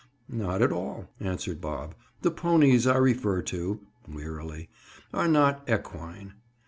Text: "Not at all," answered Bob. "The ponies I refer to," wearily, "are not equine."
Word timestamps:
"Not 0.33 0.63
at 0.63 0.71
all," 0.71 1.11
answered 1.19 1.61
Bob. 1.61 1.93
"The 2.23 2.31
ponies 2.31 2.87
I 2.87 2.97
refer 2.97 3.43
to," 3.43 3.81
wearily, 4.11 4.67
"are 5.13 5.27
not 5.27 5.61
equine." 5.69 6.33